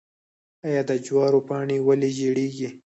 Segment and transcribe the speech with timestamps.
[0.67, 2.69] آیا د جوارو پاڼې ولې ژیړیږي؟